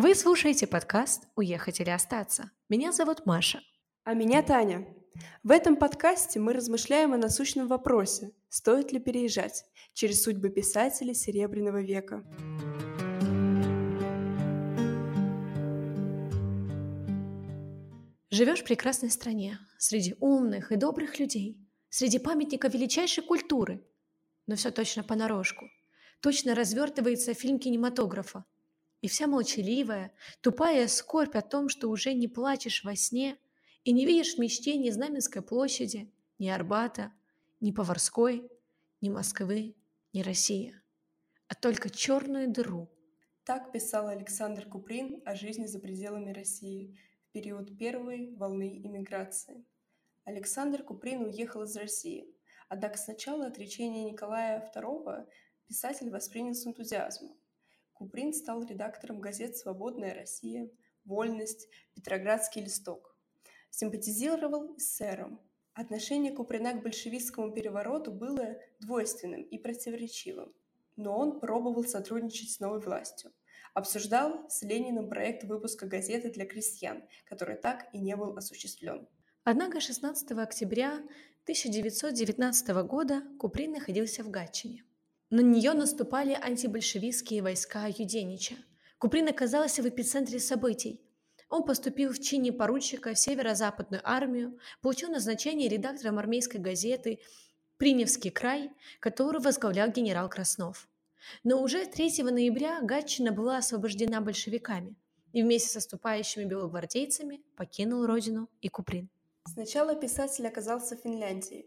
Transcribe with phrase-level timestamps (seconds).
[0.00, 2.52] Вы слушаете подкаст «Уехать или остаться».
[2.68, 3.60] Меня зовут Маша.
[4.04, 4.86] А меня Таня.
[5.42, 9.64] В этом подкасте мы размышляем о насущном вопросе, стоит ли переезжать,
[9.94, 12.22] через судьбы писателей Серебряного века.
[18.30, 21.58] Живешь в прекрасной стране, среди умных и добрых людей,
[21.88, 23.84] среди памятников величайшей культуры.
[24.46, 25.68] Но все точно понарошку.
[26.20, 28.44] Точно развертывается фильм кинематографа.
[29.00, 33.38] И вся молчаливая, тупая скорбь о том, что уже не плачешь во сне
[33.84, 37.12] и не видишь в мечте ни Знаменской площади, ни Арбата,
[37.60, 38.50] ни Поварской,
[39.00, 39.76] ни Москвы,
[40.12, 40.74] ни России,
[41.46, 42.88] а только черную дыру.
[43.44, 49.64] Так писал Александр Куприн о жизни за пределами России в период первой волны иммиграции.
[50.24, 52.34] Александр Куприн уехал из России,
[52.68, 55.26] однако сначала отречения Николая II
[55.66, 57.38] писатель воспринял с энтузиазмом.
[57.98, 60.70] Куприн стал редактором газет «Свободная Россия»,
[61.04, 63.16] «Вольность», «Петроградский листок».
[63.70, 65.40] Симпатизировал эсерам.
[65.74, 70.54] Отношение Куприна к большевистскому перевороту было двойственным и противоречивым,
[70.94, 73.32] но он пробовал сотрудничать с новой властью.
[73.74, 79.08] Обсуждал с Лениным проект выпуска газеты для крестьян, который так и не был осуществлен.
[79.42, 81.02] Однако 16 октября
[81.42, 84.84] 1919 года Куприн находился в Гатчине.
[85.30, 88.54] На нее наступали антибольшевистские войска Юденича.
[88.96, 91.02] Куприн оказался в эпицентре событий.
[91.50, 97.20] Он поступил в чине поручика в северо-западную армию, получил назначение редактором армейской газеты
[97.76, 98.70] «Приневский край»,
[99.00, 100.88] которую возглавлял генерал Краснов.
[101.44, 104.96] Но уже 3 ноября Гатчина была освобождена большевиками
[105.34, 109.10] и вместе с наступающими белогвардейцами покинул родину и Куприн.
[109.44, 111.66] Сначала писатель оказался в Финляндии,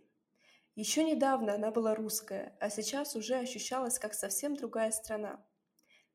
[0.75, 5.45] еще недавно она была русская, а сейчас уже ощущалась как совсем другая страна.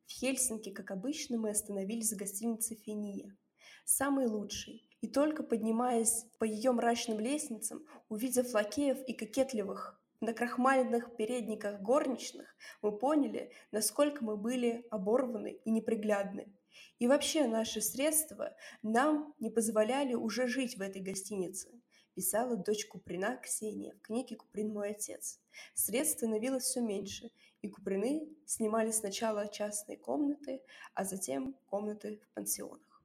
[0.06, 3.36] В Хельсинки, как обычно, мы остановились в гостинице «Фения».
[3.84, 4.88] Самый лучший.
[5.02, 12.56] И только поднимаясь по ее мрачным лестницам, увидев лакеев и кокетливых на крахмаленных передниках горничных,
[12.80, 16.50] мы поняли, насколько мы были оборваны и неприглядны.
[16.98, 21.70] И вообще наши средства нам не позволяли уже жить в этой гостинице
[22.16, 25.38] писала дочь Куприна Ксения в книге «Куприн мой отец».
[25.74, 30.62] Средств становилось все меньше, и Куприны снимали сначала частные комнаты,
[30.94, 33.02] а затем комнаты в пансионах.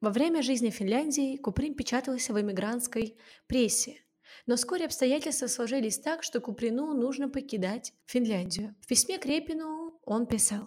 [0.00, 3.16] Во время жизни в Финляндии Куприн печатался в эмигрантской
[3.46, 4.00] прессе,
[4.46, 8.74] но вскоре обстоятельства сложились так, что Куприну нужно покидать Финляндию.
[8.80, 10.66] В письме к Репину он писал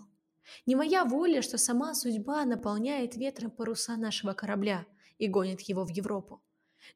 [0.66, 4.86] «Не моя воля, что сама судьба наполняет ветром паруса нашего корабля
[5.18, 6.42] и гонит его в Европу.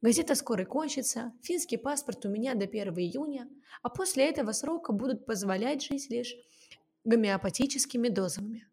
[0.01, 3.49] Газета скоро кончится, финский паспорт у меня до 1 июня,
[3.81, 6.35] а после этого срока будут позволять жить лишь
[7.03, 8.67] гомеопатическими дозами.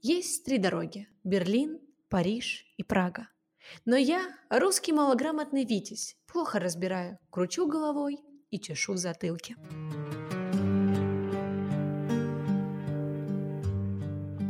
[0.00, 3.28] Есть три дороги– Берлин, Париж и Прага.
[3.84, 8.18] Но я, русский малограмотный витязь, плохо разбираю, кручу головой
[8.50, 9.56] и чешу в затылке.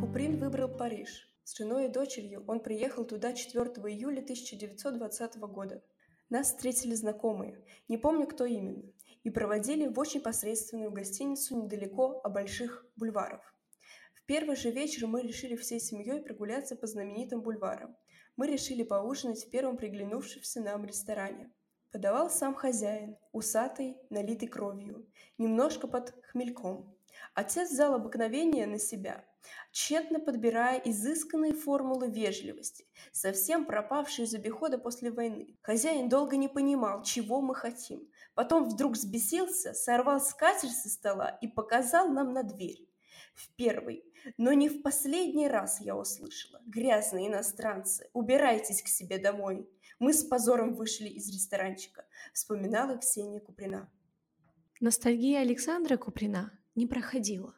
[0.01, 5.85] Куприн выбрал Париж– с женой и дочерью он приехал туда 4 июля 1920 года.
[6.31, 8.83] Нас встретили знакомые, не помню кто именно,
[9.23, 13.43] и проводили в очень посредственную гостиницу недалеко от больших бульваров.
[14.15, 17.95] В первый же вечер мы решили всей семьей прогуляться по знаменитым бульварам.
[18.37, 21.53] Мы решили поужинать в первом приглянувшемся нам ресторане.
[21.93, 25.07] Подавал сам хозяин, усатый, налитый кровью,
[25.37, 26.97] немножко под хмельком.
[27.35, 29.27] Отец взял обыкновение на себя,
[29.73, 35.57] тщетно подбирая изысканные формулы вежливости, совсем пропавшие из обихода после войны.
[35.63, 38.09] Хозяин долго не понимал, чего мы хотим.
[38.35, 42.89] Потом вдруг взбесился, сорвал скатерть со стола и показал нам на дверь.
[43.35, 44.05] В первый,
[44.39, 46.61] но не в последний раз я услышала.
[46.67, 49.69] Грязные иностранцы, убирайтесь к себе домой.
[49.99, 53.91] Мы с позором вышли из ресторанчика, вспоминала Ксения Куприна.
[54.81, 57.55] Ностальгия Александра Куприна не проходила,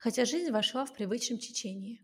[0.00, 2.02] хотя жизнь вошла в привычном течение.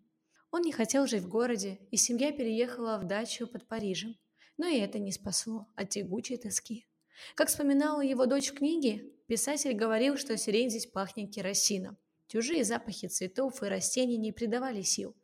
[0.50, 4.14] Он не хотел жить в городе, и семья переехала в дачу под Парижем,
[4.58, 6.86] но и это не спасло от тягучей тоски.
[7.34, 11.96] Как вспоминала его дочь в книге, писатель говорил, что сирень здесь пахнет керосином.
[12.28, 15.16] Чужие запахи цветов и растений не придавали сил.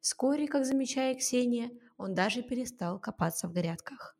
[0.00, 4.16] Вскоре, как замечает Ксения, он даже перестал копаться в грядках.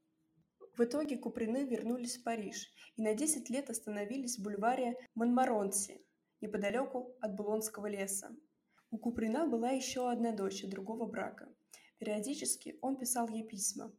[0.77, 6.01] В итоге Куприны вернулись в Париж и на 10 лет остановились в бульваре Монмаронси,
[6.41, 8.35] неподалеку от Булонского леса.
[8.91, 11.49] У Куприна была еще одна дочь другого брака.
[11.99, 13.93] Периодически он писал ей письма.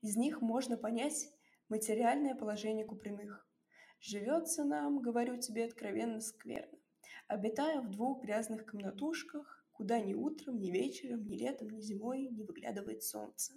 [0.00, 1.30] Из них можно понять
[1.68, 3.46] материальное положение Куприных.
[4.00, 6.78] «Живется нам, говорю тебе откровенно, скверно.
[7.28, 12.42] Обитая в двух грязных комнатушках, куда ни утром, ни вечером, ни летом, ни зимой не
[12.42, 13.54] выглядывает солнце.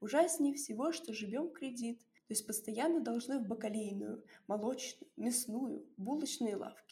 [0.00, 6.89] Ужаснее всего, что живем кредит, то есть постоянно должны в бакалейную, молочную, мясную, булочные лавки.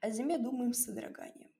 [0.00, 1.50] О зиме думаем с содроганием.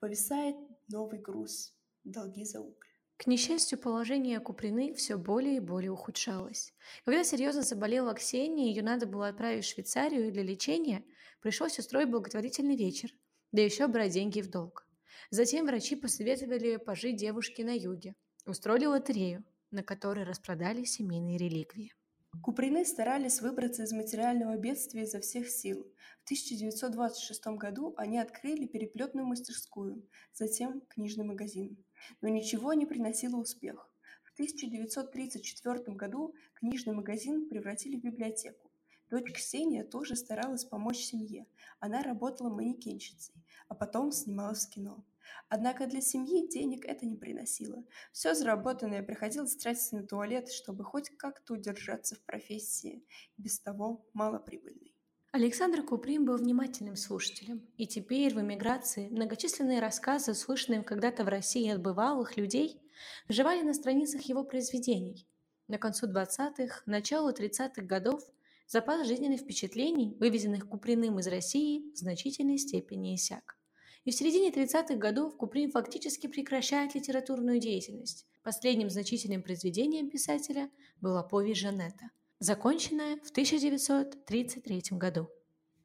[0.00, 0.56] Повисает
[0.88, 1.74] новый груз–
[2.04, 2.88] долги за уголь.
[3.16, 6.74] К несчастью, положение Куприны все более и более ухудшалось.
[7.04, 11.04] Когда серьезно заболела Ксения, ее надо было отправить в Швейцарию для лечения,
[11.40, 13.10] пришлось устроить благотворительный вечер,
[13.52, 14.88] да еще брать деньги в долг.
[15.30, 21.94] Затем врачи посоветовали пожить девушке на юге, устроили лотерею, на которой распродали семейные реликвии.
[22.40, 25.86] Куприны старались выбраться из материального бедствия изо всех сил.
[26.20, 31.76] В 1926 году они открыли переплетную мастерскую, затем книжный магазин.
[32.20, 33.90] Но ничего не приносило успех.
[34.24, 38.70] В 1934 году книжный магазин превратили в библиотеку.
[39.10, 41.46] Дочь Ксения тоже старалась помочь семье.
[41.80, 43.34] Она работала манекенщицей,
[43.68, 45.04] а потом снималась в кино.
[45.48, 47.84] Однако для семьи денег это не приносило.
[48.12, 53.04] Все заработанное приходилось тратить на туалет, чтобы хоть как-то удержаться в профессии,
[53.36, 54.94] без того малоприбыльной.
[55.32, 61.70] Александр Куприн был внимательным слушателем, и теперь в эмиграции многочисленные рассказы, слышанные когда-то в России
[61.70, 62.82] от бывалых людей,
[63.28, 65.26] жевали на страницах его произведений.
[65.68, 68.22] На концу 20-х, началу 30-х годов
[68.66, 73.56] запас жизненных впечатлений, вывезенных Куприным из России, в значительной степени иссяк.
[74.04, 78.26] И в середине 30-х годов Куприн фактически прекращает литературную деятельность.
[78.42, 80.70] Последним значительным произведением писателя
[81.00, 82.10] была повесть Жанетта,
[82.40, 85.28] законченная в 1933 году.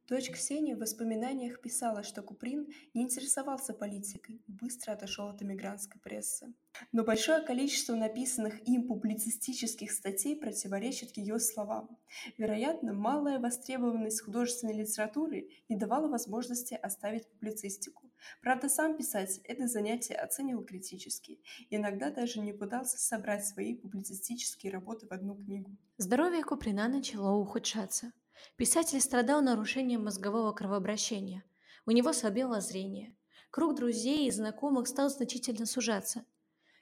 [0.07, 5.99] Дочь Ксения в воспоминаниях писала, что Куприн не интересовался политикой и быстро отошел от эмигрантской
[5.99, 6.53] прессы.
[6.93, 11.99] Но большое количество написанных им публицистических статей противоречит ее словам.
[12.37, 18.06] Вероятно, малая востребованность художественной литературы не давала возможности оставить публицистику.
[18.41, 25.07] Правда, сам писатель это занятие оценивал критически иногда даже не пытался собрать свои публицистические работы
[25.07, 25.75] в одну книгу.
[25.97, 28.11] Здоровье Куприна начало ухудшаться.
[28.55, 31.43] Писатель страдал нарушением мозгового кровообращения.
[31.85, 33.15] У него слабело зрение.
[33.49, 36.25] Круг друзей и знакомых стал значительно сужаться.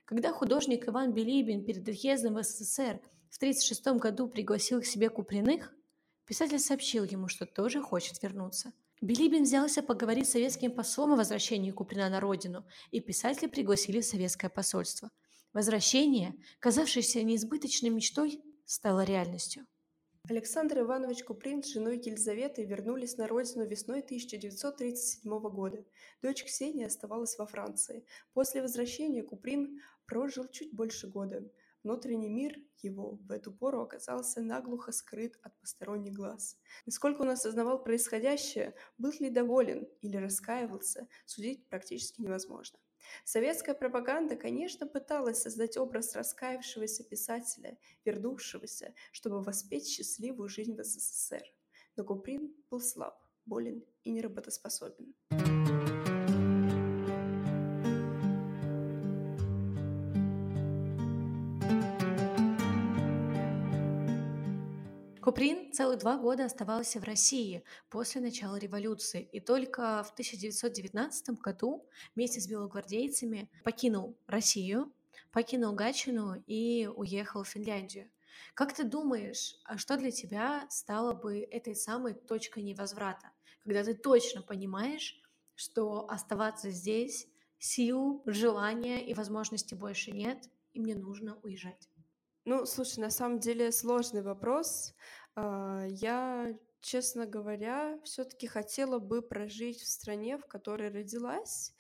[0.06, 3.00] Когда художник Иван Билибин перед отъездом в СССР
[3.30, 5.74] в 1936 году пригласил к себе Куприных,
[6.26, 8.74] писатель сообщил ему, что тоже хочет вернуться.
[9.02, 14.06] Билибин взялся поговорить с советским послом о возвращении Куприна на родину, и писателя пригласили в
[14.06, 15.12] советское посольство.
[15.54, 19.66] Возвращение, казавшееся неизбыточной мечтой, стало реальностью.
[20.28, 25.86] Александр Иванович Куприн с женой Елизаветой вернулись на родину весной 1937 года.
[26.24, 28.06] Дочь Ксения оставалась во Франции.
[28.34, 31.44] После возвращения Куприн прожил чуть больше года.
[31.86, 36.58] Внутренний мир его в эту пору оказался наглухо скрыт от посторонних глаз.
[36.88, 42.80] Насколько он осознавал происходящее, был ли доволен или раскаивался, судить практически невозможно.
[43.24, 51.44] Советская пропаганда, конечно, пыталась создать образ раскаявшегося писателя, вернувшегося, чтобы воспеть счастливую жизнь в СССР.
[51.98, 55.14] Но Куприн был слаб, болен и неработоспособен.
[65.26, 71.84] Куприн целых два года оставался в России после начала революции и только в 1919 году
[72.14, 74.94] вместе с белогвардейцами покинул Россию,
[75.32, 78.08] покинул Гатчину и уехал в Финляндию.
[78.54, 83.32] Как ты думаешь, а что для тебя стало бы этой самой точкой невозврата,
[83.64, 85.20] когда ты точно понимаешь,
[85.56, 87.28] что оставаться здесь
[87.58, 91.90] сил, желания и возможности больше нет, и мне нужно уезжать?
[92.46, 94.94] Ну, слушай, на самом деле сложный вопрос.
[95.36, 101.74] А, я, честно говоря, все-таки хотела бы прожить в стране, в которой родилась,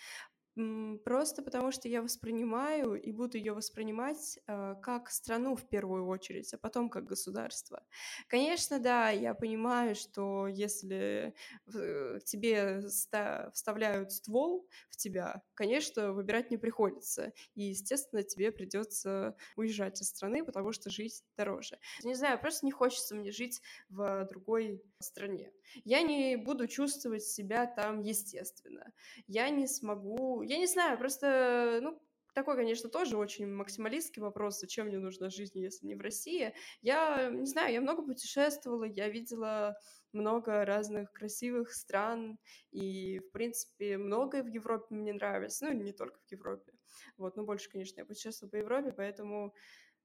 [1.04, 6.54] Просто потому, что я воспринимаю и буду ее воспринимать э, как страну в первую очередь,
[6.54, 7.84] а потом как государство.
[8.28, 11.34] Конечно, да, я понимаю, что если
[11.66, 17.34] в, тебе ста, вставляют ствол в тебя, конечно, выбирать не приходится.
[17.56, 21.80] И, естественно, тебе придется уезжать из страны, потому что жить дороже.
[22.04, 25.52] Не знаю, просто не хочется мне жить в другой стране.
[25.84, 28.94] Я не буду чувствовать себя там естественно.
[29.28, 32.02] Я не смогу я не знаю, просто, ну,
[32.34, 36.54] такой, конечно, тоже очень максималистский вопрос, зачем мне нужна жизнь, если не в России.
[36.82, 39.78] Я не знаю, я много путешествовала, я видела
[40.12, 42.38] много разных красивых стран,
[42.72, 46.74] и, в принципе, многое в Европе мне нравится, ну, не только в Европе,
[47.18, 49.54] вот, но больше, конечно, я путешествовала по Европе, поэтому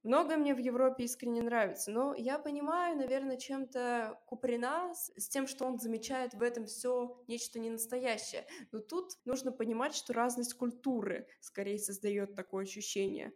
[0.03, 5.67] Многое мне в Европе искренне нравится, но я понимаю, наверное, чем-то Куприна с, тем, что
[5.67, 8.47] он замечает в этом все нечто ненастоящее.
[8.73, 13.35] Но тут нужно понимать, что разность культуры скорее создает такое ощущение.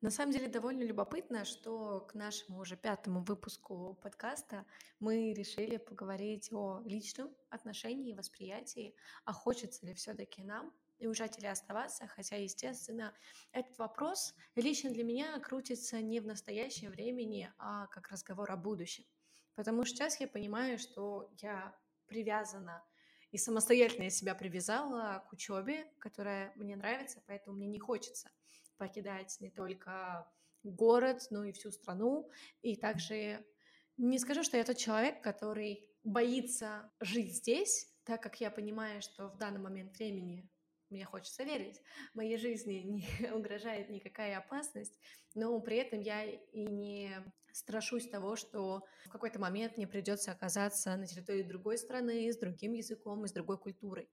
[0.00, 4.66] На самом деле довольно любопытно, что к нашему уже пятому выпуску подкаста
[4.98, 10.74] мы решили поговорить о личном отношении и восприятии, а хочется ли все-таки нам
[11.06, 13.14] уезжать или оставаться, хотя, естественно,
[13.52, 19.04] этот вопрос лично для меня крутится не в настоящем времени, а как разговор о будущем.
[19.54, 22.84] Потому что сейчас я понимаю, что я привязана
[23.34, 28.30] и самостоятельно я себя привязала к учебе, которая мне нравится, поэтому мне не хочется
[28.76, 30.32] покидать не только
[30.62, 32.30] город, но и всю страну.
[32.62, 33.44] И также
[33.96, 39.26] не скажу, что я тот человек, который боится жить здесь, так как я понимаю, что
[39.28, 40.48] в данный момент времени
[40.90, 41.80] мне хочется верить,
[42.14, 44.98] моей жизни не угрожает никакая опасность,
[45.34, 47.10] но при этом я и не
[47.52, 52.72] страшусь того, что в какой-то момент мне придется оказаться на территории другой страны, с другим
[52.72, 54.08] языком и с другой культурой.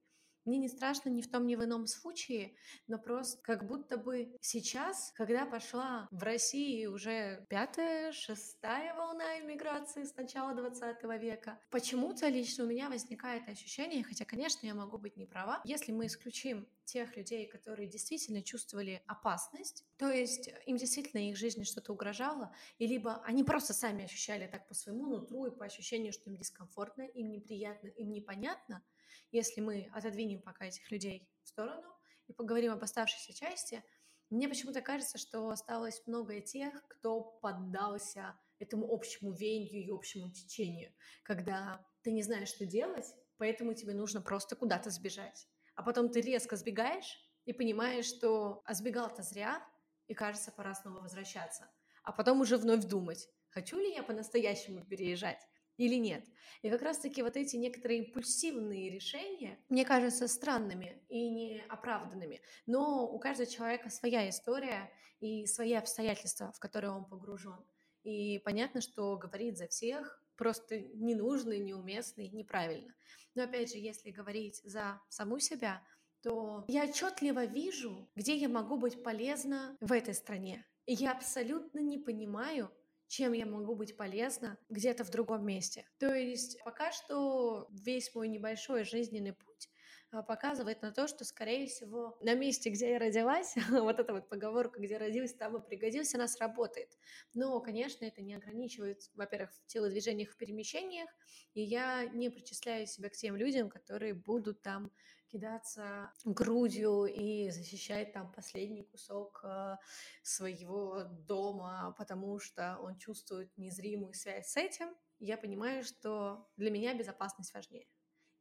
[0.46, 2.56] Мне не страшно ни в том, ни в ином случае,
[2.88, 10.04] но просто как будто бы сейчас, когда пошла в России уже пятая, шестая волна иммиграции
[10.04, 15.16] с начала 20 века, почему-то лично у меня возникает ощущение, хотя, конечно, я могу быть
[15.16, 21.30] не права, если мы исключим тех людей, которые действительно чувствовали опасность, то есть им действительно
[21.30, 25.56] их жизни что-то угрожало, и либо они просто сами ощущали так по своему нутру и
[25.56, 28.84] по ощущению, что им дискомфортно, им неприятно, им непонятно,
[29.32, 31.88] если мы отодвинем пока этих людей в сторону
[32.28, 33.84] и поговорим об оставшейся части,
[34.30, 40.94] мне почему-то кажется, что осталось много тех, кто поддался этому общему веянию и общему течению,
[41.24, 43.06] когда ты не знаешь, что делать,
[43.38, 45.48] поэтому тебе нужно просто куда-то сбежать.
[45.76, 49.66] А потом ты резко сбегаешь и понимаешь, что а сбегал-то зря,
[50.08, 51.70] и кажется, пора снова возвращаться.
[52.04, 55.46] А потом уже вновь думать, хочу ли я по-настоящему переезжать
[55.82, 56.24] или нет.
[56.62, 62.42] И как раз-таки вот эти некоторые импульсивные решения, мне кажутся странными и неоправданными.
[62.68, 67.66] Но у каждого человека своя история и свои обстоятельства, в которые он погружен.
[68.04, 72.94] И понятно, что говорить за всех просто не нужно, неуместно неправильно.
[73.34, 75.82] Но опять же, если говорить за саму себя,
[76.22, 80.66] то я отчетливо вижу, где я могу быть полезна в этой стране.
[80.86, 82.72] И я абсолютно не понимаю,
[83.12, 85.86] чем я могу быть полезна где-то в другом месте.
[86.00, 89.70] То есть пока что весь мой небольшой жизненный путь
[90.12, 94.30] а, показывает на то, что, скорее всего, на месте, где я родилась, вот эта вот
[94.30, 96.98] поговорка, где родилась, там и пригодился, она сработает.
[97.34, 101.10] Но, конечно, это не ограничивает, во-первых, в телодвижениях, в перемещениях,
[101.54, 104.90] и я не причисляю себя к тем людям, которые будут там
[105.32, 109.78] кидаться грудью и защищать там последний кусок э,
[110.24, 116.94] своего дома, потому что он чувствует незримую связь с этим, я понимаю, что для меня
[116.96, 117.88] безопасность важнее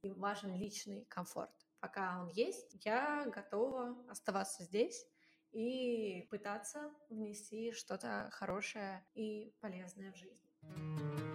[0.02, 1.52] и важен личный комфорт.
[1.78, 5.06] Пока он есть, я готова оставаться здесь
[5.52, 11.29] и пытаться внести что-то хорошее и полезное в жизнь.